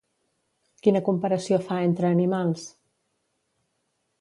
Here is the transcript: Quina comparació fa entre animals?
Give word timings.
Quina 0.87 1.01
comparació 1.09 1.59
fa 1.67 1.79
entre 1.89 2.09
animals? 2.11 2.65